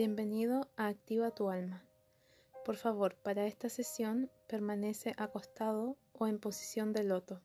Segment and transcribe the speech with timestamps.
[0.00, 1.82] Bienvenido a Activa tu alma.
[2.64, 7.42] Por favor, para esta sesión permanece acostado o en posición de loto,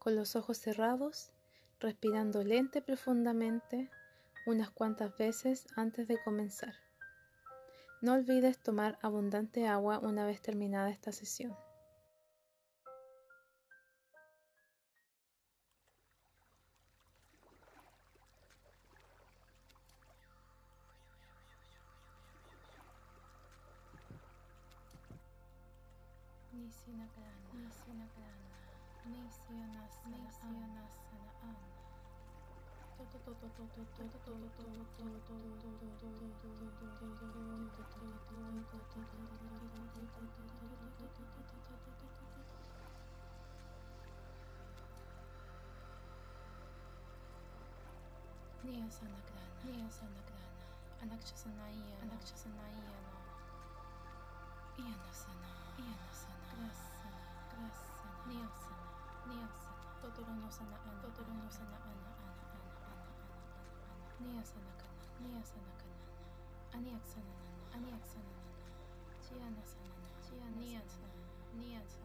[0.00, 1.30] con los ojos cerrados,
[1.78, 3.88] respirando lente profundamente
[4.46, 6.74] unas cuantas veces antes de comenzar.
[8.02, 11.54] No olvides tomar abundante agua una vez terminada esta sesión.
[26.64, 28.56] Nisi Nagrana, Nisi Nagrana,
[29.04, 31.72] Nisi Anasana, Nisi Anasana, Anna.
[48.64, 50.64] Niyas anagrana, niyas anagrana,
[51.02, 51.64] anakchasana.
[51.76, 52.62] Iyana, anakchasana.
[52.78, 53.12] iyana,
[54.78, 56.33] iyana sana, iyana sana.
[60.04, 63.88] トトロのサナアナトトロノサナアナアナアナアナアナア
[64.20, 65.88] ナニアサナカナニアサナカ
[66.76, 67.32] ナアニアサナ
[67.72, 68.44] ナアニアサナナ
[69.24, 72.04] チアナサナナチアナニアサナニアサ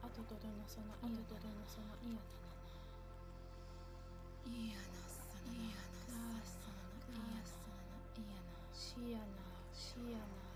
[0.00, 2.24] ナアトトロのサナアトトロのサナニア
[4.48, 6.80] イアナアナイアナサナ
[7.12, 9.36] イアナシアナ
[9.70, 10.47] シアナ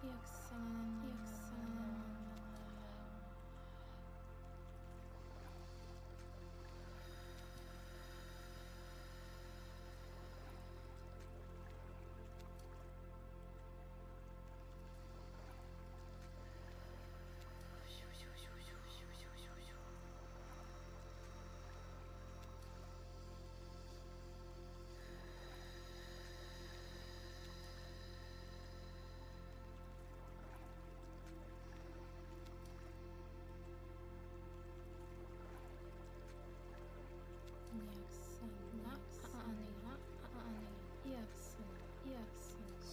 [0.03, 1.03] Yes, son.
[1.05, 1.28] Yes.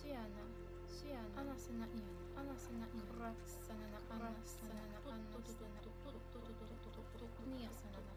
[0.02, 0.44] Siyana,
[0.88, 2.08] Na anasına in,
[2.40, 3.38] anasına in, kırak
[3.92, 5.92] na anas sanana, anas Na
[7.46, 8.10] niye sanana,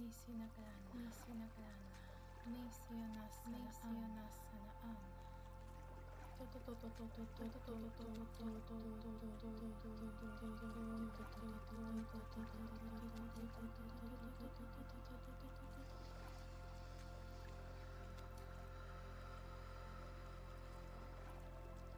[0.00, 0.90] Nisinaglana.
[0.96, 1.98] Nisinaglana.
[2.50, 3.58] Nisiyanasana.
[3.64, 4.72] Nisiyanasana.
[4.88, 5.12] Anna.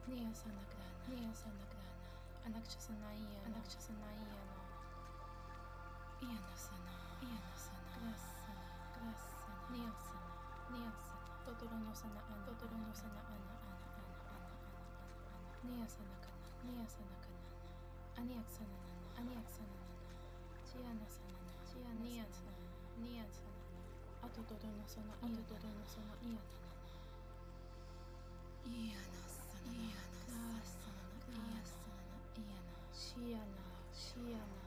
[0.07, 0.99] Niyasanagrana.
[1.07, 2.07] Niyasanagrana.
[2.45, 3.39] Anakchasanaya.
[3.47, 4.35] Anakchasanaya.
[6.23, 6.93] Iyanasana.
[7.23, 7.82] Iyanasana.
[33.13, 33.43] シアナ
[33.93, 34.62] シアナ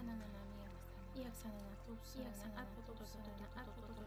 [0.00, 4.04] Yaksana na nami jak jak sana na klub, jak sana na klub, na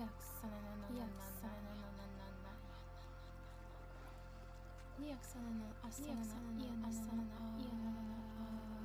[0.00, 1.10] Jak sana na na jak
[1.40, 2.52] sana na na na na
[5.06, 7.22] jak sana na asana, jak sana na asana,
[7.58, 8.79] jak sana na asana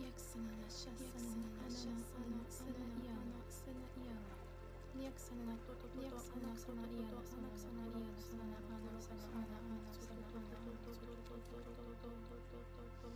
[0.00, 4.47] Jak syna nasza, syna nasza, syna, syna, jana, syna, jana.
[4.96, 9.26] Niaksana na to to to Niaksana Sonaria na Sana Sonaria na Sana na Ana Sana
[9.38, 13.08] Ana Ana Sana Ana to to to to to to to to to to to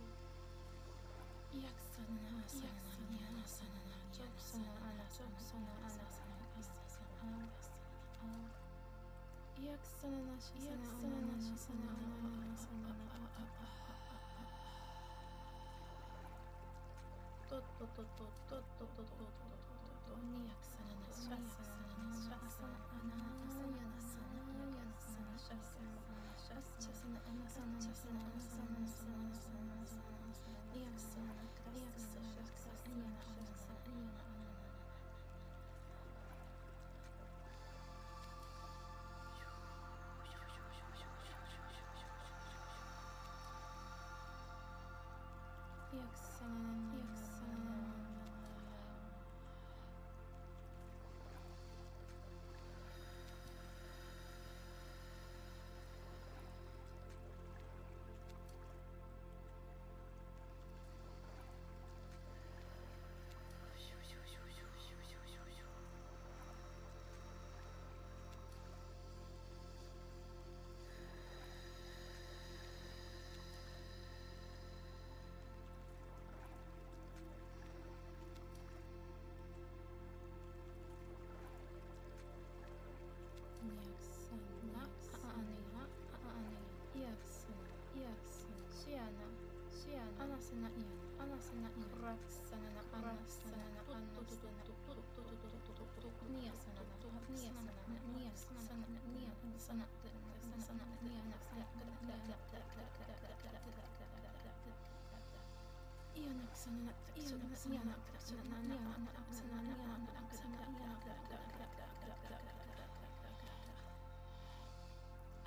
[1.63, 6.81] Yaksana na Sana Sonaria na Sana na Jok Sana Ana Jok Sana Ana Sana Kasta
[6.93, 7.81] Sana Ana Kasta
[8.23, 8.47] Ana
[9.67, 13.41] Yaksana na Yaksana na Sana Ana Ana Sana Ana Ana
[17.49, 19.72] とっとっとっとっとっとっとっと
[45.95, 46.72] Excellent.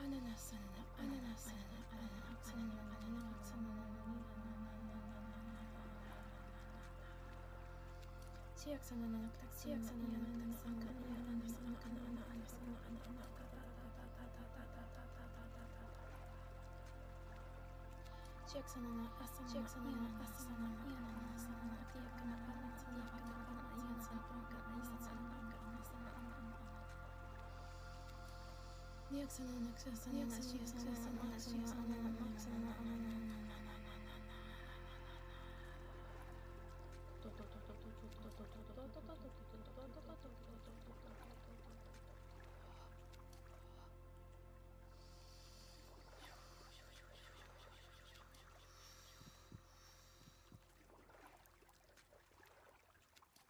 [0.00, 0.46] أنا أنا
[1.00, 1.16] أنا
[4.02, 4.35] أنا
[8.66, 9.06] Ianaksana,